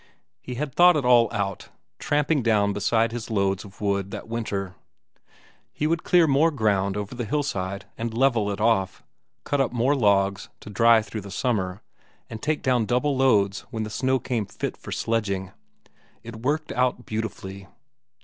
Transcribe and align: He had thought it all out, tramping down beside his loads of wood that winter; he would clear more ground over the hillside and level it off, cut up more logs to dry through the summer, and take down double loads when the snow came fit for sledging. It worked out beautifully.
He 0.41 0.55
had 0.55 0.73
thought 0.73 0.97
it 0.97 1.05
all 1.05 1.31
out, 1.31 1.69
tramping 1.99 2.41
down 2.41 2.73
beside 2.73 3.11
his 3.11 3.29
loads 3.29 3.63
of 3.63 3.79
wood 3.81 4.09
that 4.09 4.27
winter; 4.27 4.73
he 5.71 5.85
would 5.85 6.03
clear 6.03 6.25
more 6.25 6.49
ground 6.49 6.97
over 6.97 7.13
the 7.13 7.23
hillside 7.23 7.85
and 7.99 8.11
level 8.11 8.49
it 8.49 8.59
off, 8.59 9.03
cut 9.43 9.61
up 9.61 9.71
more 9.71 9.93
logs 9.93 10.49
to 10.61 10.71
dry 10.71 11.03
through 11.03 11.21
the 11.21 11.29
summer, 11.29 11.83
and 12.31 12.41
take 12.41 12.63
down 12.63 12.87
double 12.87 13.15
loads 13.15 13.59
when 13.69 13.83
the 13.83 13.91
snow 13.91 14.17
came 14.17 14.47
fit 14.47 14.75
for 14.75 14.91
sledging. 14.91 15.51
It 16.23 16.37
worked 16.37 16.71
out 16.71 17.05
beautifully. 17.05 17.67